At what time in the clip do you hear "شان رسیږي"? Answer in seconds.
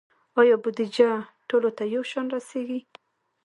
2.11-2.79